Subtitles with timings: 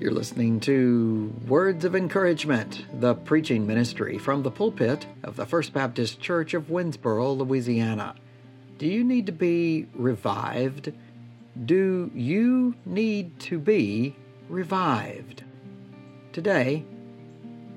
[0.00, 5.72] You're listening to Words of Encouragement, the preaching ministry from the pulpit of the First
[5.72, 8.16] Baptist Church of Winnsboro, Louisiana.
[8.76, 10.92] Do you need to be revived?
[11.64, 14.16] Do you need to be
[14.48, 15.44] revived?
[16.32, 16.84] Today,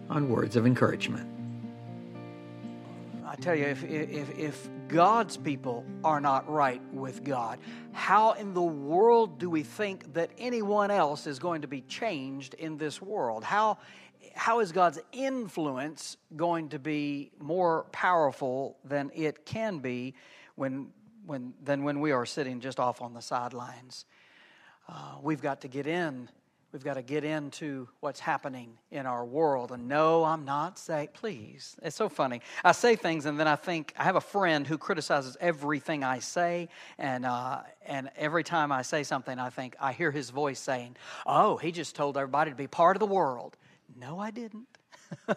[0.10, 1.30] on Words of Encouragement.
[3.28, 7.60] I tell you, if, if, if God's people are not right with God,
[7.92, 12.54] how in the world do we think that anyone else is going to be changed
[12.54, 13.44] in this world?
[13.44, 13.80] How,
[14.34, 20.14] how is God's influence going to be more powerful than it can be
[20.56, 20.88] when,
[21.26, 24.06] when, than when we are sitting just off on the sidelines?
[24.88, 26.30] Uh, we've got to get in
[26.78, 29.72] We've got to get into what's happening in our world.
[29.72, 31.76] And no, I'm not saying, please.
[31.82, 32.42] It's so funny.
[32.64, 36.20] I say things and then I think, I have a friend who criticizes everything I
[36.20, 36.70] say.
[37.00, 40.98] And, uh, and every time I say something, I think, I hear his voice saying,
[41.26, 43.58] oh, he just told everybody to be part of the world.
[44.00, 44.68] No, I didn't.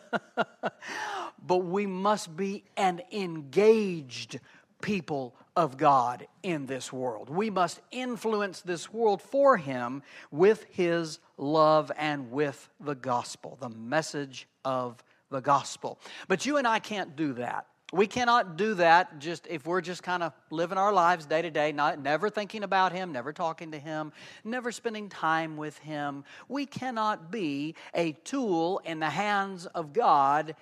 [1.47, 4.41] but we must be an engaged
[4.83, 7.29] people of God in this world.
[7.29, 13.69] We must influence this world for Him with His love and with the gospel, the
[13.69, 16.01] message of the gospel.
[16.29, 17.67] But you and I can't do that.
[17.93, 21.51] We cannot do that just if we're just kind of living our lives day to
[21.51, 24.13] day, not never thinking about him, never talking to him,
[24.45, 26.25] never spending time with him.
[26.49, 30.57] We cannot be a tool in the hands of God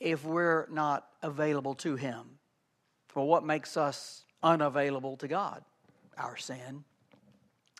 [0.00, 2.38] if we're not available to him.
[3.14, 5.62] Well, what makes us unavailable to God?
[6.16, 6.84] Our sin.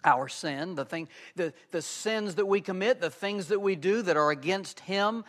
[0.05, 4.03] Our sin, the, thing, the, the sins that we commit, the things that we do
[4.03, 5.25] that are against Him,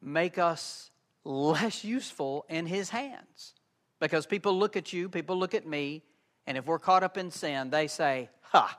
[0.00, 0.90] make us
[1.22, 3.54] less useful in His hands.
[4.00, 6.02] Because people look at you, people look at me,
[6.46, 8.78] and if we're caught up in sin, they say, Ha,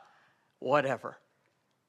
[0.59, 1.17] whatever.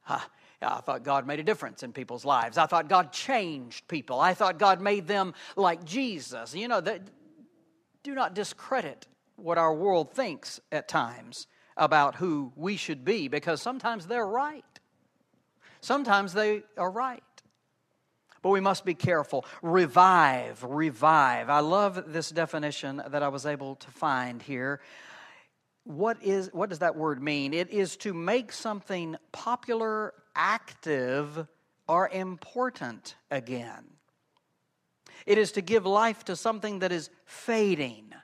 [0.02, 0.28] Ha,
[0.60, 2.58] I thought God made a difference in people's lives.
[2.58, 4.18] I thought God changed people.
[4.18, 6.54] I thought God made them like Jesus.
[6.54, 6.80] You know,
[8.08, 11.46] do not discredit what our world thinks at times
[11.77, 14.64] about who we should be because sometimes they're right.
[15.80, 17.23] Sometimes they are right.
[18.41, 19.45] But we must be careful.
[19.63, 21.51] Revive, revive.
[21.51, 24.80] I love this definition that I was able to find here.
[25.85, 27.52] What, is, what does that word mean?
[27.52, 31.47] It is to make something popular, active,
[31.86, 33.98] or important again.
[35.28, 38.14] It is to give life to something that is fading.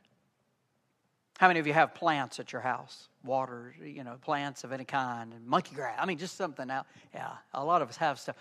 [1.37, 3.09] How many of you have plants at your house?
[3.23, 5.99] Water, you know, plants of any kind, and monkey grass.
[6.01, 6.87] I mean, just something out.
[7.13, 8.37] Yeah, a lot of us have stuff.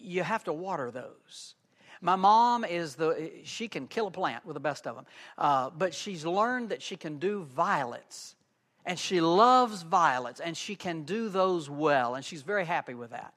[0.00, 1.56] You have to water those.
[2.00, 5.06] My mom is the, she can kill a plant with the best of them,
[5.36, 8.36] uh, but she's learned that she can do violets.
[8.84, 13.10] And she loves violets, and she can do those well, and she's very happy with
[13.10, 13.34] that.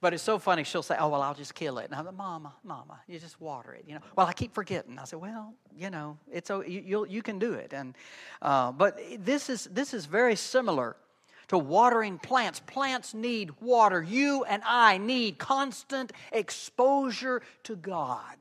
[0.00, 0.64] But it's so funny.
[0.64, 3.40] She'll say, "Oh well, I'll just kill it." And I'm like, "Mama, Mama, you just
[3.40, 4.00] water it." You know.
[4.16, 4.98] Well, I keep forgetting.
[4.98, 7.94] I said, "Well, you know, it's you you, you can do it." And
[8.40, 10.96] uh, but this is this is very similar
[11.48, 12.60] to watering plants.
[12.60, 14.02] Plants need water.
[14.02, 18.36] You and I need constant exposure to God.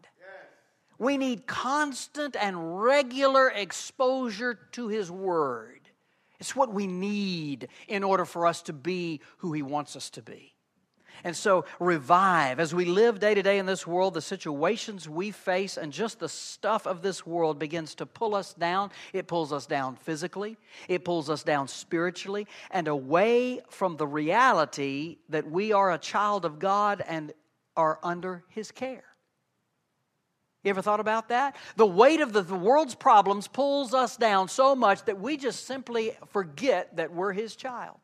[0.98, 5.80] We need constant and regular exposure to His Word.
[6.40, 10.22] It's what we need in order for us to be who He wants us to
[10.22, 10.53] be.
[11.24, 12.59] And so, revive.
[12.59, 16.19] As we live day to day in this world, the situations we face and just
[16.19, 18.91] the stuff of this world begins to pull us down.
[19.13, 20.57] It pulls us down physically,
[20.88, 26.46] it pulls us down spiritually, and away from the reality that we are a child
[26.46, 27.34] of God and
[27.75, 29.03] are under His care.
[30.63, 31.56] You ever thought about that?
[31.78, 35.66] The weight of the, the world's problems pulls us down so much that we just
[35.66, 37.97] simply forget that we're His child.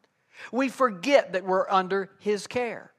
[0.51, 2.91] We forget that we're under His care.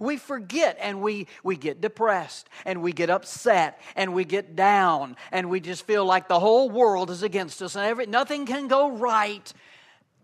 [0.00, 5.16] We forget and we, we get depressed and we get upset and we get down
[5.32, 8.68] and we just feel like the whole world is against us and every, nothing can
[8.68, 9.52] go right.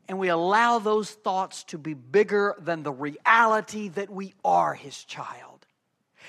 [0.09, 5.03] And we allow those thoughts to be bigger than the reality that we are His
[5.05, 5.67] child,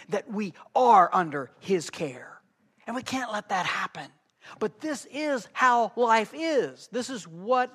[0.10, 2.40] that we are under His care.
[2.88, 4.08] And we can't let that happen.
[4.60, 6.88] But this is how life is.
[6.92, 7.74] This is what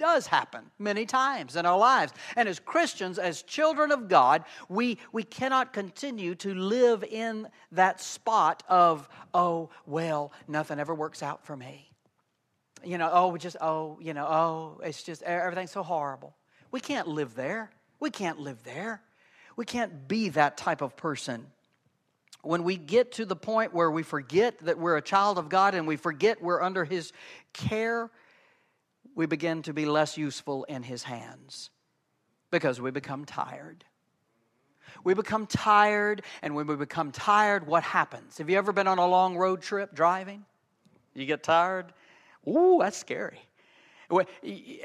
[0.00, 2.14] does happen many times in our lives.
[2.34, 8.00] And as Christians, as children of God, we, we cannot continue to live in that
[8.00, 11.90] spot of, oh, well, nothing ever works out for me.
[12.82, 16.34] You know, oh, just, oh, you know, oh, it's just, everything's so horrible.
[16.70, 17.70] We can't live there.
[18.00, 19.02] We can't live there.
[19.54, 21.46] We can't be that type of person
[22.42, 25.74] when we get to the point where we forget that we're a child of God
[25.74, 27.12] and we forget we're under His
[27.52, 28.10] care,
[29.14, 31.70] we begin to be less useful in His hands
[32.50, 33.84] because we become tired.
[35.04, 38.38] We become tired, and when we become tired, what happens?
[38.38, 40.44] Have you ever been on a long road trip driving?
[41.14, 41.92] You get tired?
[42.46, 43.40] Ooh, that's scary.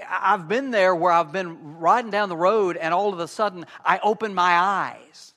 [0.07, 3.65] I've been there where I've been riding down the road, and all of a sudden
[3.83, 5.33] I open my eyes.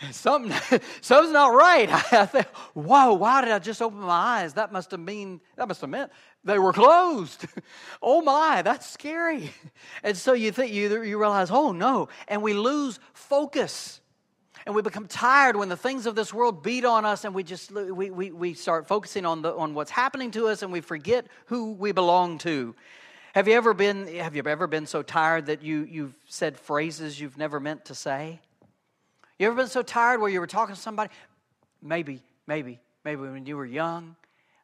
[0.12, 0.52] Something,
[1.00, 1.90] something's not right.
[2.12, 4.54] I think, whoa, why did I just open my eyes?
[4.54, 6.12] That must have mean that must have meant
[6.44, 7.46] they were closed.
[8.02, 9.52] oh my, that's scary.
[10.02, 14.00] And so you think you, you realize, oh no, and we lose focus.
[14.66, 17.42] And we become tired when the things of this world beat on us and we
[17.42, 20.82] just we, we, we start focusing on the on what's happening to us and we
[20.82, 22.74] forget who we belong to.
[23.34, 27.18] Have you ever been have you ever been so tired that you you've said phrases
[27.18, 28.40] you've never meant to say?
[29.38, 31.10] You ever been so tired where you were talking to somebody?
[31.80, 34.16] Maybe, maybe, maybe when you were young,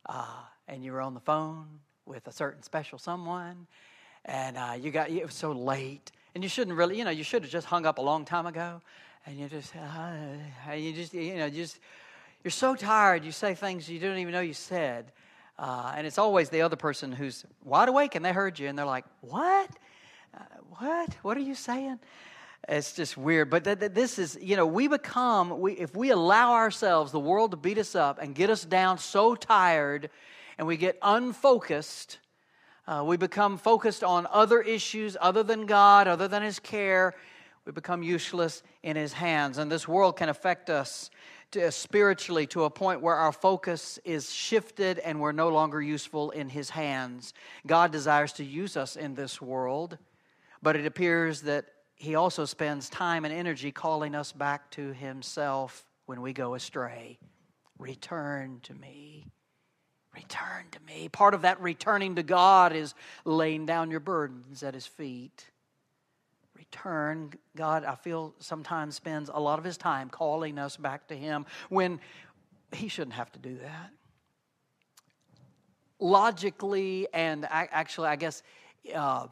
[0.07, 0.27] uh,
[0.69, 1.67] and you were on the phone
[2.07, 3.67] with a certain special someone
[4.25, 7.25] and uh, you got it was so late and you shouldn't really you know you
[7.25, 8.81] should have just hung up a long time ago
[9.27, 11.79] and you just uh, you just you know just
[12.43, 15.13] you're so tired you say things you don't even know you said
[15.59, 18.77] uh, and it's always the other person who's wide awake and they heard you and
[18.77, 19.71] they're like what?
[20.37, 20.41] Uh,
[20.79, 21.15] what?
[21.23, 22.01] What are you saying?
[22.69, 26.11] It's just weird but th- th- this is you know we become we, if we
[26.11, 30.11] allow ourselves the world to beat us up and get us down so tired
[30.59, 32.19] and we get unfocused.
[32.87, 37.15] Uh, we become focused on other issues other than God, other than His care.
[37.65, 39.59] We become useless in His hands.
[39.59, 41.11] And this world can affect us
[41.53, 45.81] to, uh, spiritually to a point where our focus is shifted and we're no longer
[45.81, 47.33] useful in His hands.
[47.67, 49.97] God desires to use us in this world,
[50.63, 51.65] but it appears that
[51.97, 57.19] He also spends time and energy calling us back to Himself when we go astray.
[57.79, 59.27] Return to me.
[60.15, 61.09] Return to me.
[61.09, 62.95] Part of that returning to God is
[63.25, 65.47] laying down your burdens at His feet.
[66.57, 67.33] Return.
[67.57, 71.47] God, I feel, sometimes spends a lot of His time calling us back to Him
[71.69, 72.01] when
[72.73, 73.91] He shouldn't have to do that.
[75.99, 78.43] Logically, and actually, I guess
[78.95, 79.27] uh,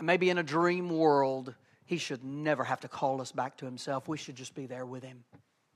[0.00, 4.08] maybe in a dream world, He should never have to call us back to Himself.
[4.08, 5.24] We should just be there with Him.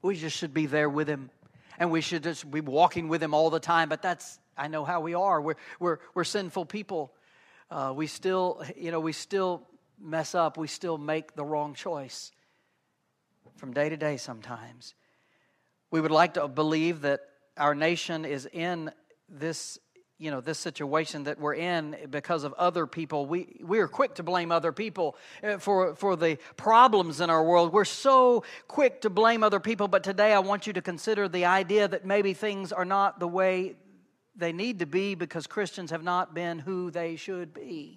[0.01, 1.31] We just should be there with Him
[1.81, 3.89] and we should just be walking with Him all the time.
[3.89, 5.41] But that's, I know how we are.
[5.41, 7.13] We're, we're, we're sinful people.
[7.71, 9.67] Uh, we still, you know, we still
[9.99, 10.59] mess up.
[10.59, 12.31] We still make the wrong choice
[13.57, 14.95] from day to day sometimes.
[15.91, 17.21] We would like to believe that
[17.57, 18.93] our nation is in
[19.29, 19.79] this
[20.21, 24.15] you know this situation that we're in because of other people we we are quick
[24.15, 29.01] to blame other people uh, for for the problems in our world we're so quick
[29.01, 32.35] to blame other people but today i want you to consider the idea that maybe
[32.35, 33.75] things are not the way
[34.37, 37.97] they need to be because christians have not been who they should be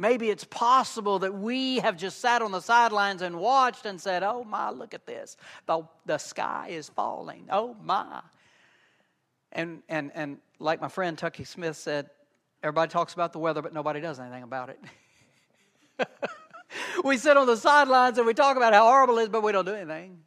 [0.00, 4.22] Maybe it's possible that we have just sat on the sidelines and watched and said,
[4.22, 5.36] Oh my, look at this.
[5.66, 7.48] The, the sky is falling.
[7.50, 8.20] Oh my.
[9.52, 12.10] And, and, and like my friend Tucky Smith said,
[12.62, 14.78] everybody talks about the weather, but nobody does anything about it.
[17.04, 19.52] we sit on the sidelines and we talk about how horrible it is, but we
[19.52, 20.18] don't do anything.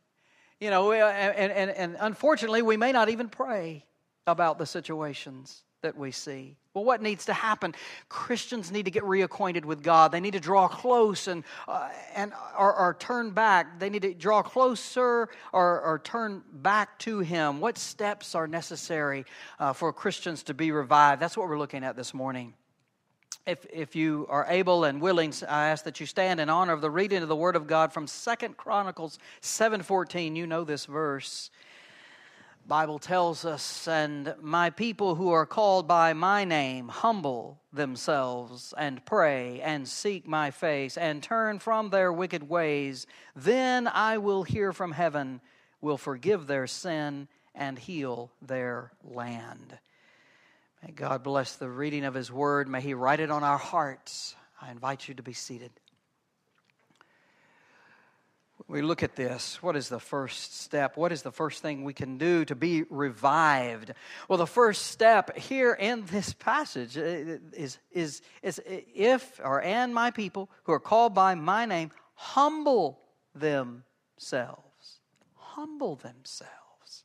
[0.59, 3.85] You know, and, and, and unfortunately, we may not even pray
[4.27, 6.55] about the situations that we see.
[6.73, 7.73] Well, what needs to happen?
[8.07, 10.11] Christians need to get reacquainted with God.
[10.11, 13.79] They need to draw close and, uh, and or, or, turn back.
[13.79, 17.59] They need to draw closer or, or turn back to Him.
[17.59, 19.25] What steps are necessary
[19.59, 21.21] uh, for Christians to be revived?
[21.21, 22.53] That's what we're looking at this morning.
[23.47, 26.81] If, if you are able and willing, I ask that you stand in honor of
[26.81, 30.35] the reading of the Word of God from Second Chronicles 7.14.
[30.35, 31.49] You know this verse.
[32.67, 39.05] Bible tells us, and my people who are called by my name humble themselves and
[39.05, 44.71] pray and seek my face and turn from their wicked ways, then I will hear
[44.73, 45.41] from heaven,
[45.81, 49.77] will forgive their sin and heal their land.
[50.83, 52.67] May God bless the reading of his word.
[52.69, 54.35] May he write it on our hearts.
[54.61, 55.71] I invite you to be seated
[58.67, 60.97] we look at this, what is the first step?
[60.97, 63.93] What is the first thing we can do to be revived?
[64.27, 67.01] Well, the first step here in this passage uh,
[67.53, 72.99] is, is, is if or and my people who are called by my name humble
[73.33, 74.99] themselves.
[75.35, 77.03] Humble themselves.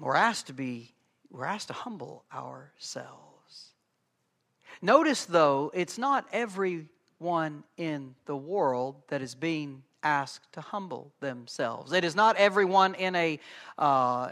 [0.00, 0.94] We're asked to be,
[1.30, 3.72] we're asked to humble ourselves.
[4.80, 6.86] Notice though, it's not every
[7.18, 11.92] one in the world that is being asked to humble themselves.
[11.92, 13.40] It is not everyone in a
[13.78, 14.30] uh,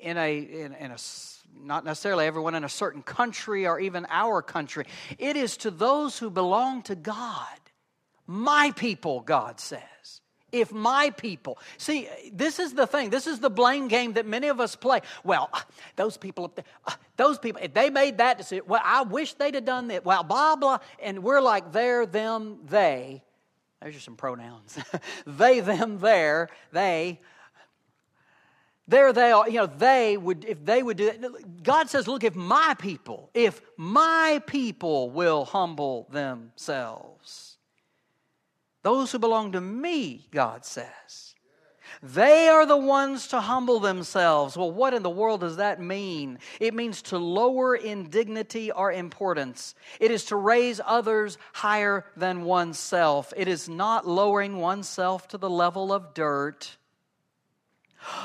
[0.00, 0.96] in a in, in, a
[1.54, 4.86] not necessarily everyone in a certain country or even our country.
[5.18, 7.46] It is to those who belong to God.
[8.26, 9.82] My people, God says.
[10.50, 13.10] If my people, see, this is the thing.
[13.10, 15.00] This is the blame game that many of us play.
[15.22, 15.60] Well, uh,
[15.96, 19.34] those people up there, uh, those people, if they made that decision, well, I wish
[19.34, 20.06] they'd have done that.
[20.06, 20.78] Well, blah, blah.
[21.02, 23.22] And we're like, there, them, they.
[23.82, 24.78] There's just some pronouns.
[25.26, 27.20] they, them, there, they.
[28.88, 31.62] There they are, you know, they would, if they would do that.
[31.62, 37.47] God says, look, if my people, if my people will humble themselves,
[38.88, 41.34] those who belong to me, God says,
[42.02, 44.56] they are the ones to humble themselves.
[44.56, 46.38] Well, what in the world does that mean?
[46.58, 49.74] It means to lower in dignity or importance.
[50.00, 53.34] It is to raise others higher than oneself.
[53.36, 56.78] It is not lowering oneself to the level of dirt.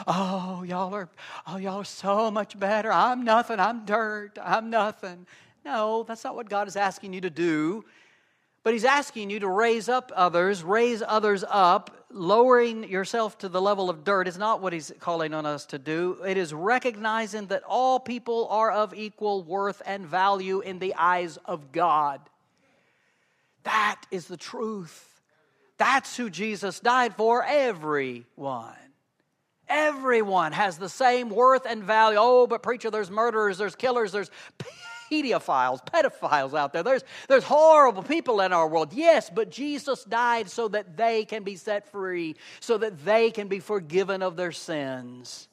[0.08, 1.10] Oh, y'all are,
[1.46, 2.92] oh, y'all are so much better.
[2.92, 3.60] I'm nothing.
[3.60, 4.38] I'm dirt.
[4.42, 5.28] I'm nothing.
[5.66, 7.84] No, that's not what God is asking you to do.
[8.64, 12.00] But He's asking you to raise up others, raise others up.
[12.16, 15.80] Lowering yourself to the level of dirt is not what He's calling on us to
[15.80, 16.18] do.
[16.26, 21.38] It is recognizing that all people are of equal worth and value in the eyes
[21.46, 22.22] of God.
[23.64, 25.10] That is the truth.
[25.78, 28.76] That's who Jesus died for, everyone.
[29.68, 32.18] Everyone has the same worth and value.
[32.22, 34.30] Oh, but preacher, there's murderers, there's killers, there's
[35.22, 36.84] pedophiles, pedophiles out there.
[36.84, 38.94] There's, there's horrible people in our world.
[38.94, 43.48] Yes, but Jesus died so that they can be set free, so that they can
[43.48, 45.48] be forgiven of their sins.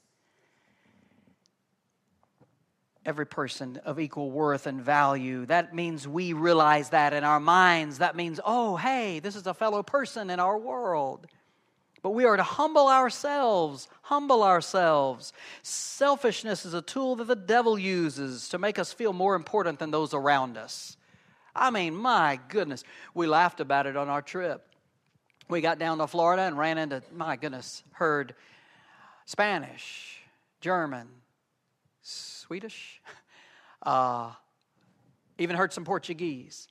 [3.05, 5.47] Every person of equal worth and value.
[5.47, 7.99] That means we realize that in our minds.
[7.99, 11.27] That means, oh, hey, this is a fellow person in our world.
[12.03, 15.33] But we are to humble ourselves, humble ourselves.
[15.63, 19.91] Selfishness is a tool that the devil uses to make us feel more important than
[19.91, 20.97] those around us.
[21.55, 24.67] I mean, my goodness, we laughed about it on our trip.
[25.49, 28.35] We got down to Florida and ran into, my goodness, heard
[29.27, 30.21] Spanish,
[30.61, 31.09] German,
[32.03, 33.03] Swedish,
[33.83, 34.33] uh,
[35.39, 36.69] even heard some Portuguese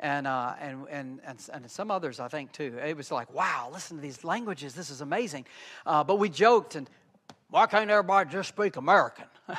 [0.00, 1.20] and, uh, and, and,
[1.52, 2.78] and, some others, I think, too.
[2.84, 4.74] It was like, wow, listen to these languages.
[4.74, 5.44] This is amazing.
[5.84, 6.88] Uh, but we joked, and
[7.50, 9.24] why can't everybody just speak American?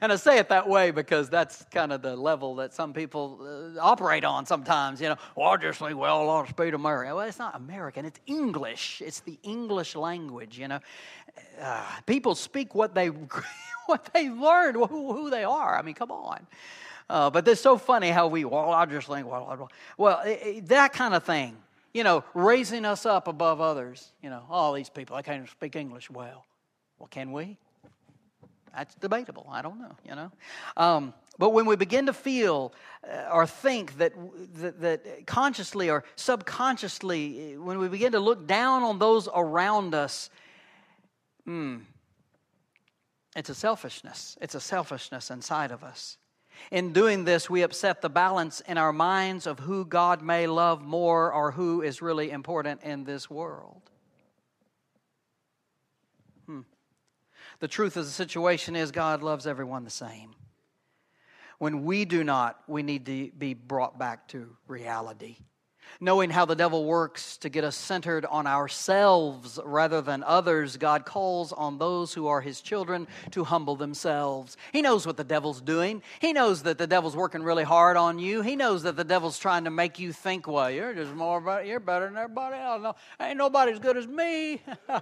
[0.00, 3.74] and I say it that way because that's kind of the level that some people
[3.76, 5.00] uh, operate on sometimes.
[5.00, 7.14] You know, well, I just think, well, I will speak American.
[7.14, 9.02] Well, it's not American, it's English.
[9.04, 10.80] It's the English language, you know.
[11.60, 13.06] Uh, people speak what they,
[13.86, 15.78] what they learned, who, who they are.
[15.78, 16.46] I mean, come on.
[17.12, 20.68] Uh, but it's so funny how we, well, I just think, well, well, it, it,
[20.68, 21.54] that kind of thing,
[21.92, 24.12] you know, raising us up above others.
[24.22, 26.46] You know, all these people, I can't speak English well.
[26.98, 27.58] Well, can we?
[28.74, 29.46] That's debatable.
[29.52, 30.32] I don't know, you know.
[30.78, 32.72] Um, but when we begin to feel
[33.06, 34.14] uh, or think that,
[34.54, 40.30] that, that, consciously or subconsciously, when we begin to look down on those around us,
[41.44, 41.76] hmm,
[43.36, 44.38] it's a selfishness.
[44.40, 46.16] It's a selfishness inside of us.
[46.70, 50.82] In doing this, we upset the balance in our minds of who God may love
[50.82, 53.82] more or who is really important in this world.
[56.46, 56.60] Hmm.
[57.60, 60.34] The truth of the situation is God loves everyone the same.
[61.58, 65.36] When we do not, we need to be brought back to reality
[66.02, 71.04] knowing how the devil works to get us centered on ourselves rather than others, God
[71.04, 74.56] calls on those who are his children to humble themselves.
[74.72, 76.02] He knows what the devil's doing.
[76.20, 78.42] He knows that the devil's working really hard on you.
[78.42, 81.64] He knows that the devil's trying to make you think, well, you're just more, better,
[81.64, 82.82] you're better than everybody else.
[82.82, 84.60] No, ain't nobody as good as me.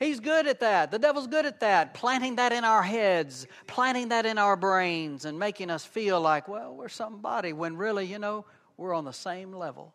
[0.00, 0.90] He's good at that.
[0.90, 5.24] The devil's good at that, planting that in our heads, planting that in our brains,
[5.24, 8.44] and making us feel like, well, we're somebody when really, you know,
[8.76, 9.94] we're on the same level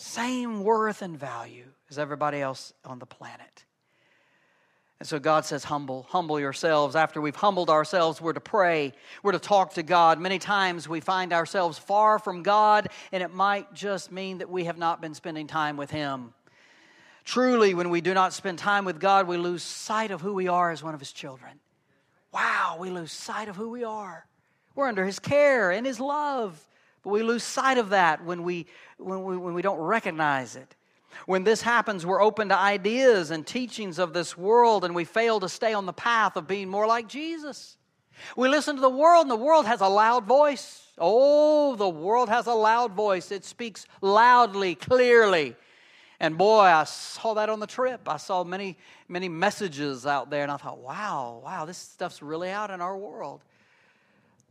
[0.00, 3.64] same worth and value as everybody else on the planet.
[4.98, 6.94] And so God says, humble, humble yourselves.
[6.94, 8.92] After we've humbled ourselves, we're to pray,
[9.22, 10.20] we're to talk to God.
[10.20, 14.64] Many times we find ourselves far from God, and it might just mean that we
[14.64, 16.34] have not been spending time with Him.
[17.24, 20.48] Truly, when we do not spend time with God, we lose sight of who we
[20.48, 21.60] are as one of His children.
[22.32, 24.26] Wow, we lose sight of who we are.
[24.74, 26.62] We're under His care and His love.
[27.02, 28.66] But we lose sight of that when we,
[28.98, 30.76] when we, when we don't recognize it.
[31.26, 35.40] When this happens, we're open to ideas and teachings of this world, and we fail
[35.40, 37.76] to stay on the path of being more like Jesus.
[38.36, 40.82] We listen to the world, and the world has a loud voice.
[40.98, 43.32] Oh, the world has a loud voice.
[43.32, 45.56] It speaks loudly, clearly.
[46.20, 48.02] And boy, I saw that on the trip.
[48.06, 48.76] I saw many,
[49.08, 52.96] many messages out there, and I thought, wow, wow, this stuff's really out in our
[52.96, 53.42] world.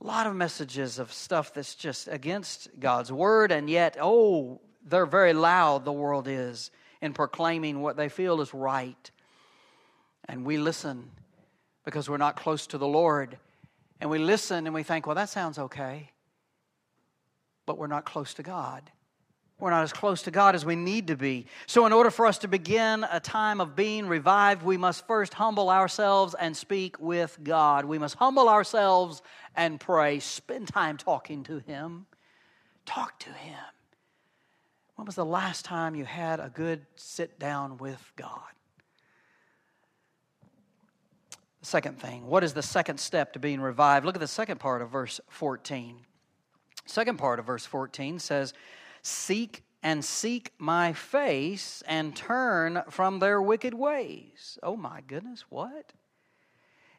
[0.01, 5.05] A lot of messages of stuff that's just against God's word, and yet, oh, they're
[5.05, 9.11] very loud, the world is, in proclaiming what they feel is right.
[10.27, 11.11] And we listen
[11.83, 13.37] because we're not close to the Lord.
[13.99, 16.11] And we listen and we think, well, that sounds okay.
[17.65, 18.89] But we're not close to God.
[19.59, 21.45] We're not as close to God as we need to be.
[21.67, 25.33] So, in order for us to begin a time of being revived, we must first
[25.33, 27.83] humble ourselves and speak with God.
[27.83, 29.21] We must humble ourselves
[29.55, 30.19] and pray.
[30.19, 32.05] Spend time talking to Him.
[32.85, 33.57] Talk to Him.
[34.95, 38.39] When was the last time you had a good sit down with God?
[41.59, 44.05] The second thing, what is the second step to being revived?
[44.05, 45.97] Look at the second part of verse 14.
[46.85, 48.53] Second part of verse 14 says,
[49.01, 54.59] Seek and seek my face and turn from their wicked ways.
[54.61, 55.93] Oh my goodness, what?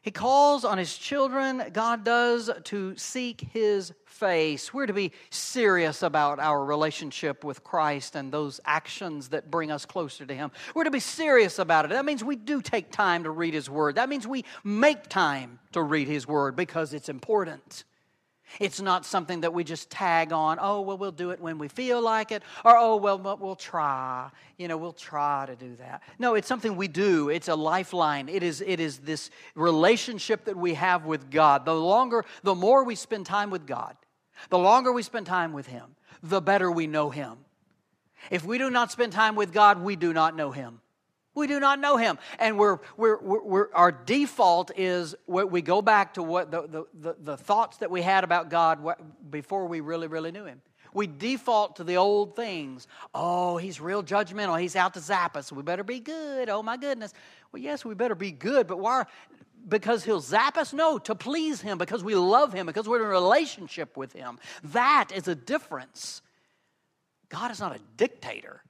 [0.03, 4.73] He calls on his children, God does, to seek his face.
[4.73, 9.85] We're to be serious about our relationship with Christ and those actions that bring us
[9.85, 10.49] closer to him.
[10.73, 11.89] We're to be serious about it.
[11.89, 13.93] That means we do take time to read his word.
[13.95, 17.83] That means we make time to read his word because it's important.
[18.59, 21.67] It's not something that we just tag on, oh, well, we'll do it when we
[21.67, 24.29] feel like it, or oh, well, we'll try.
[24.57, 26.03] You know, we'll try to do that.
[26.19, 27.29] No, it's something we do.
[27.29, 28.29] It's a lifeline.
[28.29, 31.65] It is, it is this relationship that we have with God.
[31.65, 33.95] The longer, the more we spend time with God,
[34.49, 37.37] the longer we spend time with Him, the better we know Him.
[38.29, 40.81] If we do not spend time with God, we do not know Him.
[41.33, 42.17] We do not know him.
[42.39, 47.37] And we're, we're, we're, our default is we go back to what the, the, the
[47.37, 48.79] thoughts that we had about God
[49.29, 50.61] before we really, really knew him.
[50.93, 52.85] We default to the old things.
[53.13, 54.59] Oh, he's real judgmental.
[54.59, 55.49] He's out to zap us.
[55.49, 56.49] We better be good.
[56.49, 57.13] Oh, my goodness.
[57.53, 59.05] Well, yes, we better be good, but why?
[59.69, 60.73] Because he'll zap us?
[60.73, 64.37] No, to please him, because we love him, because we're in a relationship with him.
[64.65, 66.21] That is a difference.
[67.29, 68.61] God is not a dictator.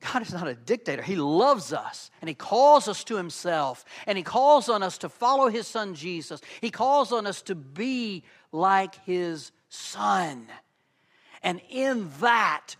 [0.00, 1.02] God is not a dictator.
[1.02, 5.08] He loves us and He calls us to Himself and He calls on us to
[5.08, 6.40] follow His Son Jesus.
[6.60, 10.46] He calls on us to be like His Son.
[11.42, 12.76] And in that,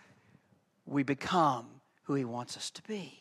[0.87, 1.66] we become
[2.04, 3.14] who He wants us to be.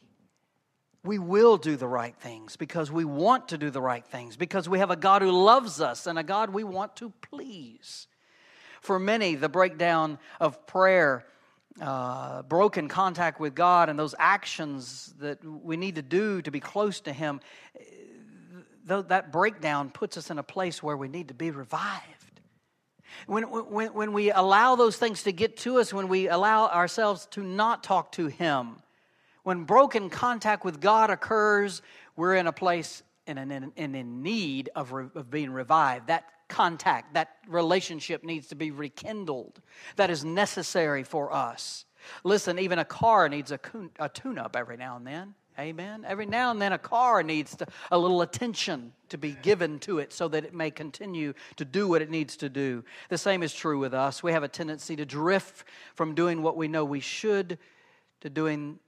[1.03, 4.67] We will do the right things because we want to do the right things, because
[4.67, 8.07] we have a God who loves us and a God we want to please.
[8.81, 11.25] For many, the breakdown of prayer
[11.81, 16.59] uh, broken contact with God and those actions that we need to do to be
[16.59, 17.39] close to Him,
[18.85, 22.41] though that breakdown puts us in a place where we need to be revived.
[23.25, 27.27] When, when, when we allow those things to get to us, when we allow ourselves
[27.31, 28.77] to not talk to Him,
[29.43, 31.81] when broken contact with God occurs,
[32.15, 36.07] we're in a place and in, in, in need of, re, of being revived.
[36.07, 39.61] That contact, that relationship needs to be rekindled.
[39.95, 41.85] That is necessary for us.
[42.23, 43.59] Listen, even a car needs a,
[43.99, 45.35] a tune up every now and then.
[45.59, 46.05] Amen.
[46.07, 49.97] Every now and then, a car needs to, a little attention to be given to
[49.97, 52.83] it so that it may continue to do what it needs to do.
[53.09, 54.21] The same is true with us.
[54.21, 55.63] We have a tendency to drift
[55.95, 57.57] from doing what we know we should
[58.21, 58.79] to doing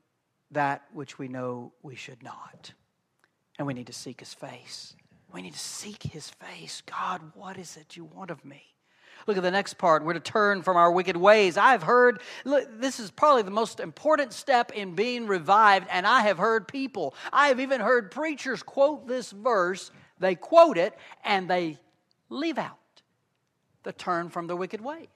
[0.52, 2.72] that which we know we should not.
[3.58, 4.96] And we need to seek His face.
[5.34, 6.82] We need to seek his face.
[6.86, 8.64] God, what is it you want of me?
[9.28, 10.04] Look at the next part.
[10.04, 11.58] We're to turn from our wicked ways.
[11.58, 16.22] I've heard, look, this is probably the most important step in being revived, and I
[16.22, 19.92] have heard people, I have even heard preachers quote this verse.
[20.20, 21.78] They quote it and they
[22.30, 22.78] leave out
[23.84, 25.08] the turn from the wicked ways.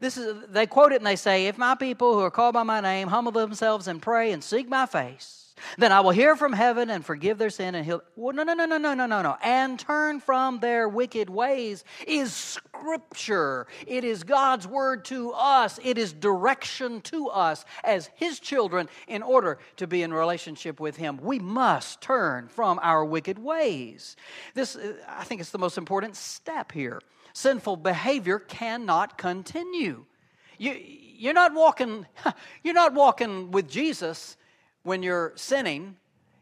[0.00, 2.64] This is, they quote it and they say, If my people who are called by
[2.64, 5.45] my name humble themselves and pray and seek my face,
[5.78, 8.02] then I will hear from heaven and forgive their sin and heal.
[8.14, 9.36] Well, no, no, no, no, no, no, no, no.
[9.42, 13.66] And turn from their wicked ways is scripture.
[13.86, 15.80] It is God's word to us.
[15.82, 20.96] It is direction to us as His children in order to be in relationship with
[20.96, 21.18] Him.
[21.22, 24.16] We must turn from our wicked ways.
[24.54, 27.00] This, uh, I think, is the most important step here.
[27.32, 30.04] Sinful behavior cannot continue.
[30.58, 30.74] You,
[31.18, 32.06] you're not walking.
[32.62, 34.36] You're not walking with Jesus
[34.86, 35.96] when you're sinning,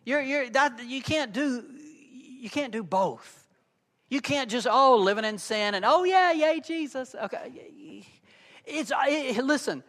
[0.04, 1.64] you're, you're, that, you can't do
[2.44, 3.48] you can't do both.
[4.11, 7.14] You can't just oh living in sin and oh yeah yay Jesus.
[7.14, 8.04] Okay,
[8.66, 9.83] it's it, listen.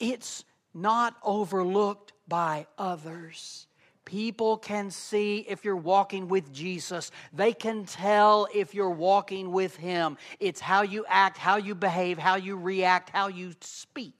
[0.00, 3.68] It's not overlooked by others.
[4.04, 7.12] People can see if you're walking with Jesus.
[7.32, 10.16] They can tell if you're walking with Him.
[10.40, 14.19] It's how you act, how you behave, how you react, how you speak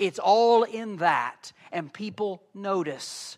[0.00, 3.36] It's all in that, and people notice.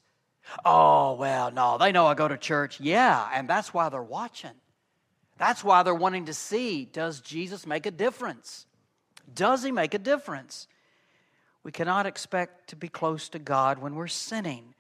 [0.64, 2.81] Oh, well, no, they know I go to church.
[2.81, 4.53] Yeah, and that's why they're watching.
[5.38, 8.66] That's why they're wanting to see does Jesus make a difference?
[9.35, 10.68] Does he make a difference?
[11.64, 14.75] We cannot expect to be close to God when we're sinning.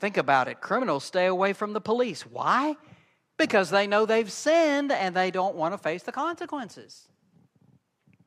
[0.00, 0.60] Think about it.
[0.60, 2.22] Criminals stay away from the police.
[2.22, 2.76] Why?
[3.36, 7.08] Because they know they've sinned and they don't want to face the consequences.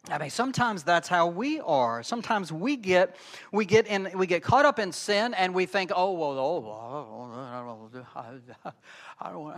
[0.10, 2.02] I mean, sometimes that's how we are.
[2.02, 3.16] Sometimes we get
[3.52, 7.32] we get in we get caught up in sin and we think, oh well, oh,
[9.22, 9.58] I don't want.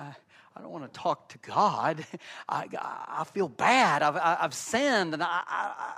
[0.56, 2.06] I don't want to talk to God.
[2.50, 4.04] I, I feel bad.
[4.04, 5.94] I've, I've sinned and I, I,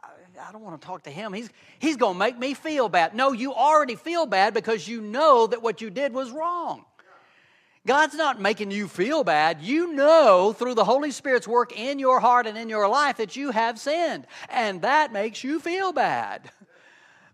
[0.48, 1.34] I don't want to talk to Him.
[1.34, 3.14] He's, he's going to make me feel bad.
[3.16, 6.86] No, you already feel bad because you know that what you did was wrong.
[7.86, 9.62] God's not making you feel bad.
[9.62, 13.36] You know through the Holy Spirit's work in your heart and in your life that
[13.36, 14.26] you have sinned.
[14.50, 16.50] And that makes you feel bad.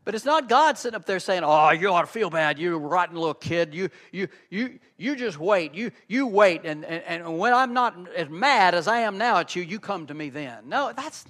[0.04, 2.58] But it's not God sitting up there saying, "Oh, you ought to feel bad.
[2.58, 3.74] You rotten little kid.
[3.74, 5.76] You, you, you, you just wait.
[5.76, 6.66] You, you wait.
[6.66, 9.80] And, and, and when I'm not as mad as I am now at you, you
[9.80, 11.26] come to me then." No, that's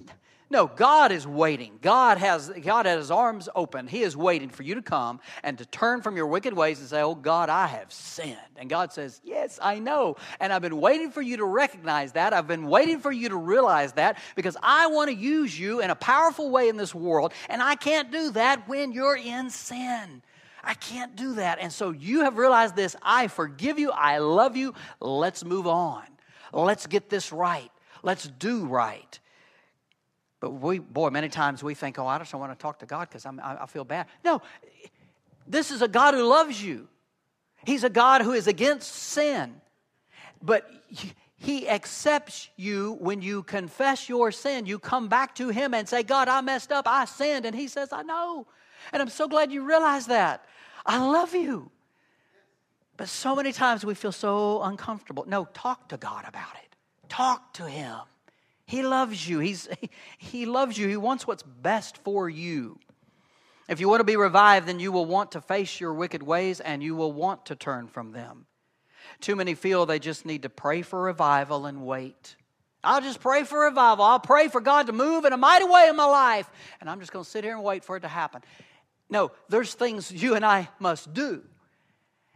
[0.51, 1.79] no, God is waiting.
[1.81, 3.87] God has, God has his arms open.
[3.87, 6.89] He is waiting for you to come and to turn from your wicked ways and
[6.89, 8.37] say, Oh God, I have sinned.
[8.57, 10.17] And God says, Yes, I know.
[10.41, 12.33] And I've been waiting for you to recognize that.
[12.33, 15.89] I've been waiting for you to realize that because I want to use you in
[15.89, 17.31] a powerful way in this world.
[17.47, 20.21] And I can't do that when you're in sin.
[20.61, 21.59] I can't do that.
[21.61, 22.97] And so you have realized this.
[23.01, 23.91] I forgive you.
[23.91, 24.73] I love you.
[24.99, 26.03] Let's move on.
[26.51, 27.71] Let's get this right.
[28.03, 29.17] Let's do right.
[30.41, 32.85] But we, boy, many times we think, oh, I just don't want to talk to
[32.85, 34.07] God because I, I feel bad.
[34.25, 34.41] No,
[35.47, 36.89] this is a God who loves you.
[37.63, 39.61] He's a God who is against sin.
[40.41, 40.69] But
[41.37, 44.65] he accepts you when you confess your sin.
[44.65, 46.87] You come back to Him and say, God, I messed up.
[46.87, 47.45] I sinned.
[47.45, 48.47] And He says, I know.
[48.91, 50.45] And I'm so glad you realize that.
[50.85, 51.69] I love you.
[52.97, 55.25] But so many times we feel so uncomfortable.
[55.27, 56.75] No, talk to God about it.
[57.09, 57.97] Talk to Him.
[58.71, 59.39] He loves you.
[59.39, 59.67] He's,
[60.17, 60.87] he loves you.
[60.87, 62.79] He wants what's best for you.
[63.67, 66.61] If you want to be revived, then you will want to face your wicked ways
[66.61, 68.45] and you will want to turn from them.
[69.19, 72.37] Too many feel they just need to pray for revival and wait.
[72.81, 74.05] I'll just pray for revival.
[74.05, 77.01] I'll pray for God to move in a mighty way in my life, and I'm
[77.01, 78.41] just going to sit here and wait for it to happen.
[79.09, 81.43] No, there's things you and I must do.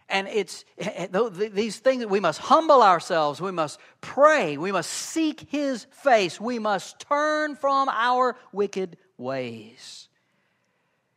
[0.08, 4.90] And it's eh, eh, these things we must humble ourselves, we must pray, we must
[4.90, 10.10] seek His face, we must turn from our wicked ways.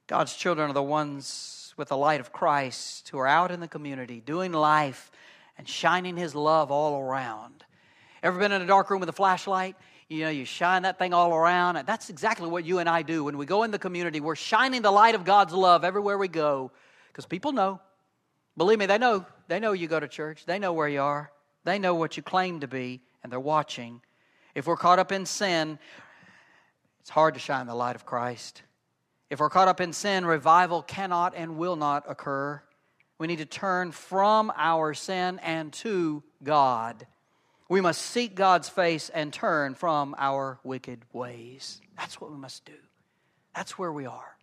[0.06, 3.68] God's children are the ones with the light of Christ who are out in the
[3.68, 5.10] community doing life
[5.58, 7.64] and shining His love all around.
[8.22, 9.76] Ever been in a dark room with a flashlight?
[10.08, 11.76] You know, you shine that thing all around.
[11.76, 13.22] And that's exactly what you and I do.
[13.24, 16.28] When we go in the community, we're shining the light of God's love everywhere we
[16.28, 16.72] go
[17.08, 17.80] because people know
[18.58, 19.24] Believe me, they know.
[19.46, 20.44] They know you go to church.
[20.44, 21.30] They know where you are.
[21.64, 24.02] They know what you claim to be, and they're watching.
[24.54, 25.78] If we're caught up in sin,
[27.00, 28.62] it's hard to shine the light of Christ.
[29.30, 32.60] If we're caught up in sin, revival cannot and will not occur.
[33.18, 37.06] We need to turn from our sin and to God.
[37.68, 41.80] We must seek God's face and turn from our wicked ways.
[41.96, 42.72] That's what we must do.
[43.54, 44.37] That's where we are.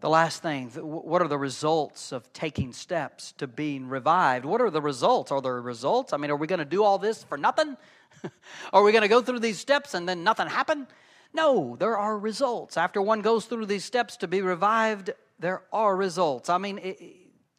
[0.00, 4.44] The last thing, what are the results of taking steps to being revived?
[4.44, 5.32] What are the results?
[5.32, 6.12] Are there results?
[6.12, 7.76] I mean, are we going to do all this for nothing?
[8.72, 10.86] are we going to go through these steps and then nothing happen?
[11.34, 12.76] No, there are results.
[12.76, 16.48] After one goes through these steps to be revived, there are results.
[16.48, 17.02] I mean, it,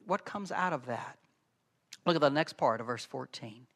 [0.06, 1.17] what comes out of that?
[2.06, 3.67] Look at the next part of verse 14.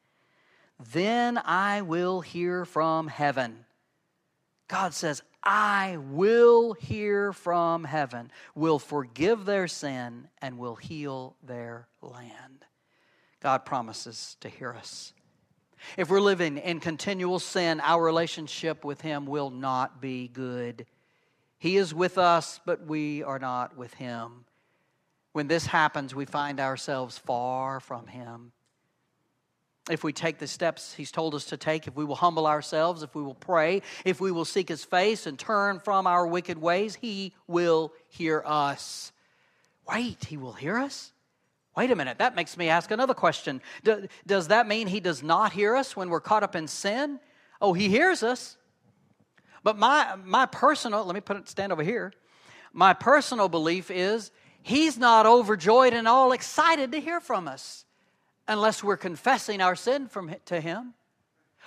[0.92, 3.66] Then I will hear from heaven.
[4.68, 11.86] God says, I will hear from heaven, will forgive their sin, and will heal their
[12.00, 12.64] land.
[13.40, 15.12] God promises to hear us.
[15.98, 20.86] If we're living in continual sin, our relationship with Him will not be good.
[21.58, 24.46] He is with us, but we are not with Him.
[25.32, 28.52] When this happens, we find ourselves far from Him
[29.90, 33.02] if we take the steps he's told us to take, if we will humble ourselves,
[33.02, 36.58] if we will pray, if we will seek his face and turn from our wicked
[36.58, 39.12] ways, he will hear us.
[39.86, 41.12] Wait, he will hear us?
[41.76, 43.60] Wait a minute, that makes me ask another question.
[44.26, 47.20] does that mean he does not hear us when we're caught up in sin?
[47.60, 48.56] Oh, he hears us.
[49.62, 52.12] But my, my personal, let me put it, stand over here.
[52.72, 54.30] My personal belief is
[54.62, 57.84] he's not overjoyed and all excited to hear from us
[58.46, 60.94] unless we're confessing our sin from, to Him.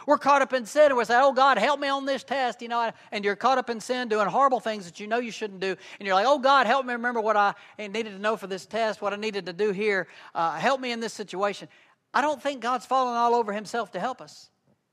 [0.06, 2.62] We're caught up in sin and We say, Oh God, help me on this test,
[2.62, 5.32] you know, and you're caught up in sin doing horrible things that you know you
[5.32, 5.76] shouldn't do.
[6.00, 8.66] And you're like, Oh God, help me remember what I needed to know for this
[8.66, 10.08] test, what I needed to do here.
[10.36, 11.68] Uh, help me in this situation.
[12.14, 14.50] I don't think God's fallen all over himself to help us.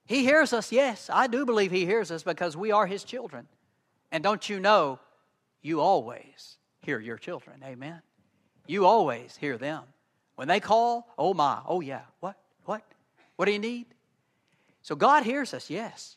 [0.06, 1.08] He hears us, yes.
[1.12, 3.46] I do believe He hears us because we are His children.
[4.12, 5.00] And don't you know,
[5.62, 7.62] you always hear your children.
[7.64, 8.02] Amen.
[8.66, 9.82] You always hear them.
[10.36, 12.36] When they call, oh my, oh yeah, what?
[12.64, 12.82] What?
[13.36, 13.86] What do you need?
[14.82, 16.16] So God hears us, yes.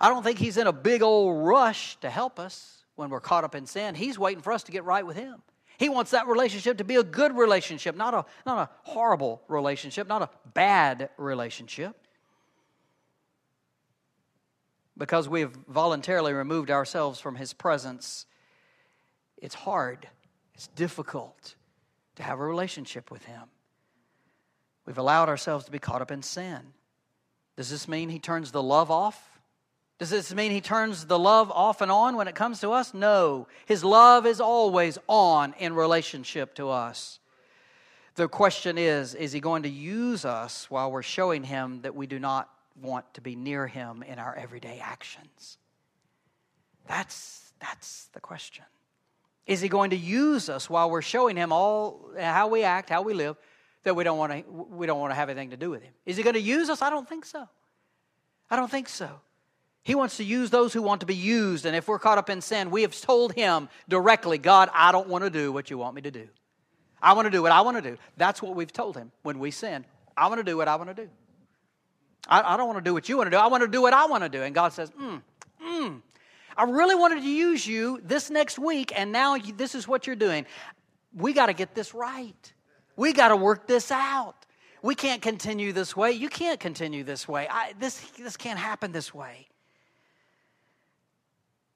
[0.00, 3.44] I don't think He's in a big old rush to help us when we're caught
[3.44, 3.94] up in sin.
[3.94, 5.42] He's waiting for us to get right with Him.
[5.78, 10.08] He wants that relationship to be a good relationship, not a, not a horrible relationship,
[10.08, 11.96] not a bad relationship.
[14.98, 18.26] Because we've voluntarily removed ourselves from His presence,
[19.36, 20.08] it's hard,
[20.54, 21.54] it's difficult
[22.16, 23.42] to have a relationship with Him.
[24.84, 26.60] We've allowed ourselves to be caught up in sin.
[27.56, 29.36] Does this mean He turns the love off?
[29.98, 32.92] Does this mean he turns the love off and on when it comes to us?
[32.92, 33.48] No.
[33.64, 37.18] His love is always on in relationship to us.
[38.16, 42.06] The question is is he going to use us while we're showing him that we
[42.06, 42.48] do not
[42.80, 45.56] want to be near him in our everyday actions?
[46.86, 48.64] That's, that's the question.
[49.46, 53.02] Is he going to use us while we're showing him all how we act, how
[53.02, 53.36] we live,
[53.84, 55.92] that we don't want to, we don't want to have anything to do with him?
[56.04, 56.82] Is he going to use us?
[56.82, 57.48] I don't think so.
[58.50, 59.20] I don't think so.
[59.86, 61.64] He wants to use those who want to be used.
[61.64, 65.06] And if we're caught up in sin, we have told Him directly, God, I don't
[65.06, 66.28] want to do what you want me to do.
[67.00, 67.96] I want to do what I want to do.
[68.16, 69.84] That's what we've told Him when we sin.
[70.16, 71.08] I want to do what I want to do.
[72.26, 73.36] I, I don't want to do what you want to do.
[73.36, 74.42] I want to do what I want to do.
[74.42, 75.18] And God says, hmm.
[76.56, 80.06] I really wanted to use you this next week, and now you, this is what
[80.06, 80.46] you're doing.
[81.14, 82.52] We got to get this right.
[82.96, 84.34] We got to work this out.
[84.82, 86.12] We can't continue this way.
[86.12, 87.46] You can't continue this way.
[87.50, 89.48] I, this, this can't happen this way.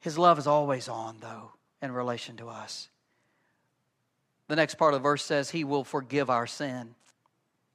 [0.01, 2.89] His love is always on, though, in relation to us.
[4.49, 6.95] The next part of the verse says, He will forgive our sin.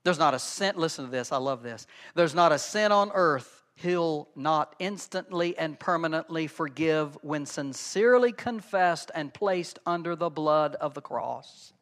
[0.03, 1.87] There's not a sin, listen to this, I love this.
[2.15, 9.11] There's not a sin on earth He'll not instantly and permanently forgive when sincerely confessed
[9.13, 11.73] and placed under the blood of the cross.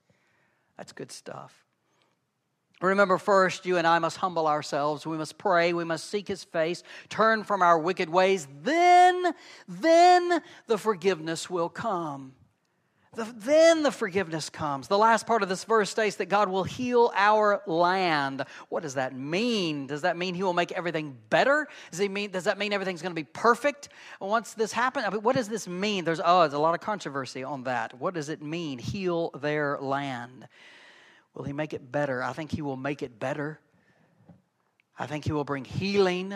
[0.75, 1.63] That's good stuff.
[2.81, 5.05] Remember, first, you and I must humble ourselves.
[5.05, 5.71] We must pray.
[5.71, 8.47] We must seek His face, turn from our wicked ways.
[8.63, 9.33] Then,
[9.67, 12.33] then the forgiveness will come.
[13.15, 14.87] The, then the forgiveness comes.
[14.87, 18.43] The last part of this verse states that God will heal our land.
[18.69, 19.85] What does that mean?
[19.85, 21.67] Does that mean He will make everything better?
[21.91, 25.05] Does, he mean, does that mean everything's going to be perfect once this happens?
[25.05, 26.05] I mean, what does this mean?
[26.05, 27.99] There's, oh, there's a lot of controversy on that.
[27.99, 30.47] What does it mean, heal their land?
[31.35, 32.23] Will He make it better?
[32.23, 33.59] I think He will make it better.
[34.97, 36.33] I think He will bring healing.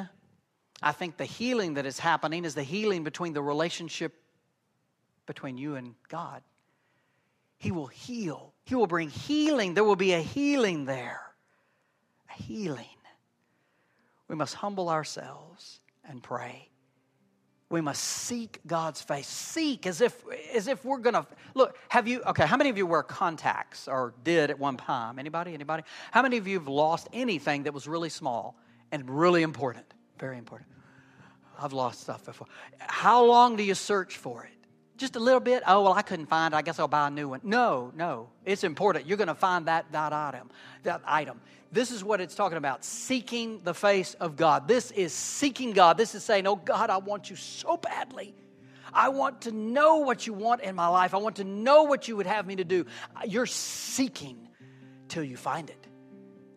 [0.84, 4.14] I think the healing that is happening is the healing between the relationship
[5.26, 6.44] between you and God.
[7.58, 8.54] He will heal.
[8.66, 9.74] He will bring healing.
[9.74, 11.22] There will be a healing there.
[12.30, 12.86] A healing.
[14.28, 16.70] We must humble ourselves and pray.
[17.70, 19.28] We must seek God's face.
[19.28, 21.78] Seek as if as if we're gonna look.
[21.90, 22.46] Have you okay?
[22.46, 25.20] How many of you wear contacts or did at one time?
[25.20, 25.54] Anybody?
[25.54, 25.84] Anybody?
[26.12, 28.58] How many of you have lost anything that was really small
[28.92, 29.86] and really important?
[30.18, 30.70] Very important.
[31.60, 32.48] I've lost stuff before.
[32.80, 34.57] How long do you search for it?
[34.98, 35.64] Just a little bit?
[35.68, 36.58] Oh, well, I couldn't find it.
[36.58, 37.42] I guess I'll buy a new one.
[37.44, 38.30] No, no.
[38.46, 39.06] It's important.
[39.06, 40.50] You're going to find that, that item.
[40.84, 41.40] That item.
[41.72, 44.68] This is what it's talking about seeking the face of God.
[44.68, 45.98] This is seeking God.
[45.98, 48.34] This is saying, Oh, God, I want you so badly.
[48.94, 51.14] I want to know what you want in my life.
[51.14, 52.86] I want to know what you would have me to do.
[53.28, 54.48] You're seeking
[55.10, 55.87] till you find it.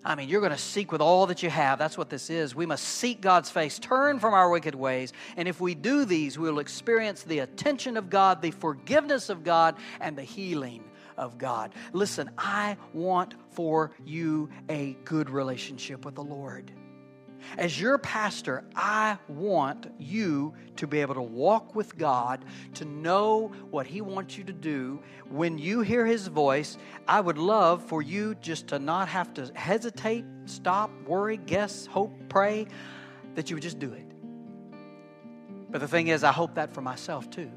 [0.03, 1.79] I mean, you're going to seek with all that you have.
[1.79, 2.55] That's what this is.
[2.55, 5.13] We must seek God's face, turn from our wicked ways.
[5.37, 9.45] And if we do these, we will experience the attention of God, the forgiveness of
[9.45, 10.85] God, and the healing
[11.19, 11.75] of God.
[11.93, 16.73] Listen, I want for you a good relationship with the Lord.
[17.57, 23.53] As your pastor, I want you to be able to walk with God, to know
[23.71, 25.01] what He wants you to do.
[25.29, 29.51] When you hear His voice, I would love for you just to not have to
[29.55, 32.67] hesitate, stop, worry, guess, hope, pray,
[33.35, 34.07] that you would just do it.
[35.71, 37.51] But the thing is, I hope that for myself too.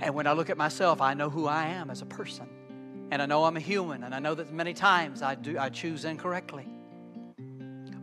[0.00, 2.48] And when I look at myself, I know who I am as a person.
[3.10, 5.70] And I know I'm a human, and I know that many times I do I
[5.70, 6.68] choose incorrectly.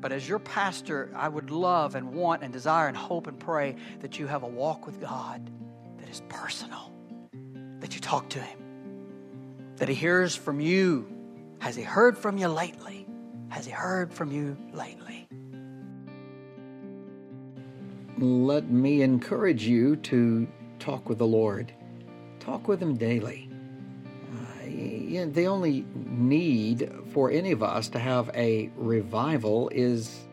[0.05, 3.75] But as your pastor, I would love and want and desire and hope and pray
[4.01, 5.49] that you have a walk with God
[5.97, 6.93] that is personal,
[7.79, 8.59] that you talk to Him,
[9.77, 11.07] that He hears from you.
[11.57, 13.07] Has He heard from you lately?
[13.49, 15.27] Has He heard from you lately?
[18.19, 21.73] let me encourage you to talk with the Lord.
[22.39, 23.49] Talk with Him daily.
[25.15, 30.27] You know, the only need for any of us to have a revival is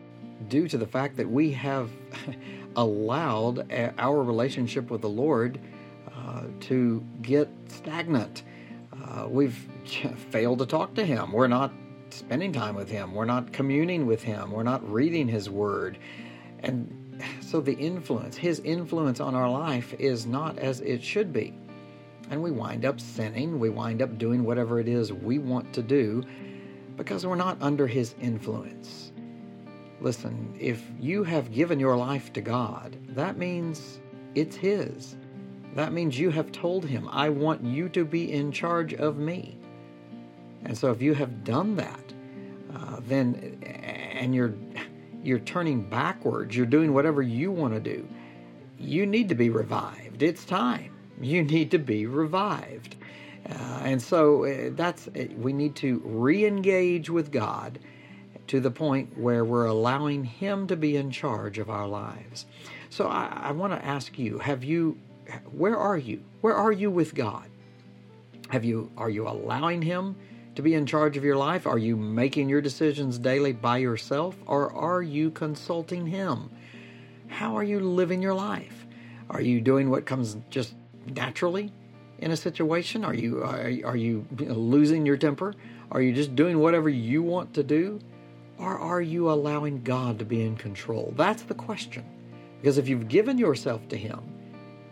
[0.49, 1.89] due to the fact that we have
[2.75, 5.57] allowed our relationship with the Lord
[6.13, 8.43] uh, to get stagnant.
[8.91, 9.55] Uh, we've
[10.31, 11.31] failed to talk to Him.
[11.31, 11.71] We're not
[12.09, 13.13] spending time with Him.
[13.13, 14.51] We're not communing with Him.
[14.51, 15.97] We're not reading His Word.
[16.59, 21.53] And so the influence, his influence on our life is not as it should be.
[22.29, 23.59] And we wind up sinning.
[23.59, 26.23] We wind up doing whatever it is we want to do
[26.95, 29.11] because we're not under his influence.
[30.01, 33.99] Listen, if you have given your life to God, that means
[34.35, 35.15] it's his.
[35.75, 39.57] That means you have told him, I want you to be in charge of me.
[40.65, 42.13] And so if you have done that,
[42.75, 44.53] uh, then, and you're
[45.23, 48.07] you're turning backwards, you're doing whatever you want to do,
[48.77, 50.21] you need to be revived.
[50.21, 50.92] It's time.
[51.21, 52.95] You need to be revived.
[53.49, 57.79] Uh, and so uh, that's uh, we need to re-engage with God
[58.47, 62.45] to the point where we're allowing Him to be in charge of our lives.
[62.89, 64.97] So I, I want to ask you: Have you?
[65.51, 66.23] Where are you?
[66.41, 67.49] Where are you with God?
[68.49, 68.89] Have you?
[68.97, 70.15] Are you allowing Him?
[70.55, 71.65] to be in charge of your life?
[71.65, 76.49] Are you making your decisions daily by yourself or are you consulting Him?
[77.27, 78.85] How are you living your life?
[79.29, 81.71] Are you doing what comes just naturally
[82.19, 83.03] in a situation?
[83.03, 85.53] Are you are, are you losing your temper?
[85.91, 87.99] Are you just doing whatever you want to do?
[88.57, 91.13] Or are you allowing God to be in control?
[91.17, 92.05] That's the question.
[92.61, 94.21] Because if you've given yourself to Him,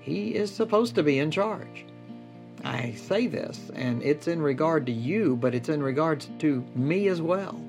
[0.02, 1.86] He is supposed to be in charge.
[2.64, 7.08] I say this, and it's in regard to you, but it's in regards to me
[7.08, 7.60] as well.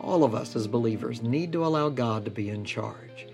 [0.00, 3.26] All of us as believers need to allow God to be in charge.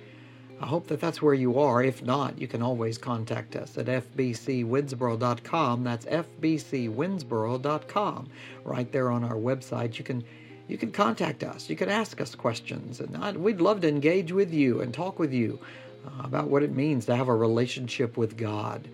[0.60, 1.82] I hope that that's where you are.
[1.82, 5.82] If not, you can always contact us at fbcwinsboro.com.
[5.84, 8.28] That's fbcwinsboro.com.
[8.64, 10.22] Right there on our website, you can
[10.66, 11.68] you can contact us.
[11.68, 15.18] You can ask us questions, and I'd, we'd love to engage with you and talk
[15.18, 15.58] with you
[16.06, 18.88] uh, about what it means to have a relationship with God.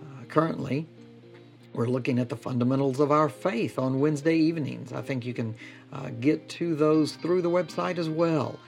[0.00, 0.86] Uh, currently,
[1.74, 4.92] we're looking at the fundamentals of our faith on Wednesday evenings.
[4.92, 5.54] I think you can
[5.92, 8.58] uh, get to those through the website as well.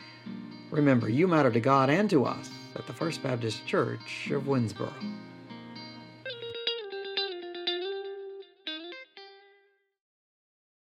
[0.75, 4.93] Remember, you matter to God and to us at the First Baptist Church of Winnsboro.